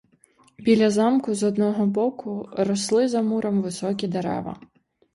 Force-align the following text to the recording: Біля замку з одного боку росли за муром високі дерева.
Біля 0.59 0.89
замку 0.89 1.33
з 1.33 1.43
одного 1.43 1.87
боку 1.87 2.49
росли 2.53 3.07
за 3.07 3.21
муром 3.21 3.61
високі 3.61 4.07
дерева. 4.07 4.57